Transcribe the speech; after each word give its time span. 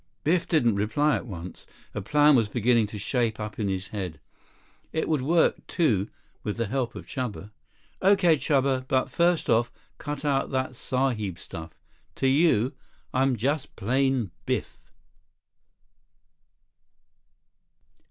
Biff 0.23 0.47
didn't 0.47 0.77
reply 0.77 1.15
at 1.15 1.27
once. 1.27 1.67
A 1.93 2.01
plan 2.01 2.35
was 2.35 2.49
beginning 2.49 2.87
to 2.87 2.97
shape 2.97 3.39
up 3.39 3.59
in 3.59 3.67
his 3.67 3.89
head. 3.89 4.19
It 4.91 5.07
would 5.07 5.21
work, 5.21 5.67
too, 5.67 6.09
with 6.41 6.57
the 6.57 6.65
help 6.65 6.95
of 6.95 7.05
Chuba. 7.05 7.51
"Okay, 8.01 8.35
Chuba. 8.37 8.87
But 8.87 9.11
first 9.11 9.47
off—cut 9.47 10.25
out 10.25 10.49
that 10.49 10.75
sahib 10.75 11.37
stuff. 11.37 11.75
To 12.15 12.27
you, 12.27 12.73
I'm 13.13 13.35
just 13.35 13.75
plain 13.75 14.31
Biff." 14.47 14.89